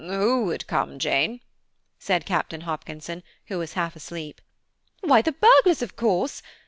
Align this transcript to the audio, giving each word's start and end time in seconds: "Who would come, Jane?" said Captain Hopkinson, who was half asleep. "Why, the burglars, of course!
"Who 0.03 0.45
would 0.45 0.65
come, 0.65 0.97
Jane?" 0.97 1.41
said 1.99 2.25
Captain 2.25 2.61
Hopkinson, 2.61 3.21
who 3.45 3.59
was 3.59 3.73
half 3.73 3.95
asleep. 3.95 4.41
"Why, 5.01 5.21
the 5.21 5.31
burglars, 5.31 5.83
of 5.83 5.95
course! 5.95 6.41